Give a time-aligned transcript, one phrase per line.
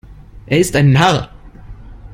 [0.47, 1.29] Er ist ein Narr.